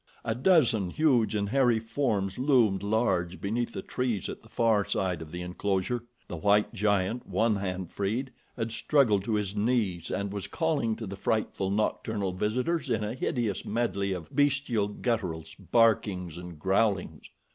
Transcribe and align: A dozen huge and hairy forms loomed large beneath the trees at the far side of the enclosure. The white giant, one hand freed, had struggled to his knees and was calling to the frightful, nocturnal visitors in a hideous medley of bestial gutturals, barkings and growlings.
A 0.25 0.33
dozen 0.33 0.89
huge 0.89 1.35
and 1.35 1.49
hairy 1.49 1.77
forms 1.79 2.39
loomed 2.39 2.81
large 2.81 3.39
beneath 3.39 3.71
the 3.71 3.83
trees 3.83 4.29
at 4.29 4.41
the 4.41 4.49
far 4.49 4.83
side 4.83 5.21
of 5.21 5.31
the 5.31 5.43
enclosure. 5.43 6.05
The 6.27 6.37
white 6.37 6.73
giant, 6.73 7.27
one 7.27 7.57
hand 7.57 7.93
freed, 7.93 8.31
had 8.57 8.71
struggled 8.71 9.23
to 9.25 9.35
his 9.35 9.55
knees 9.55 10.09
and 10.09 10.33
was 10.33 10.47
calling 10.47 10.95
to 10.95 11.05
the 11.05 11.15
frightful, 11.15 11.69
nocturnal 11.69 12.31
visitors 12.33 12.89
in 12.89 13.03
a 13.03 13.13
hideous 13.13 13.63
medley 13.63 14.11
of 14.11 14.35
bestial 14.35 14.87
gutturals, 14.87 15.53
barkings 15.53 16.35
and 16.39 16.57
growlings. 16.57 17.29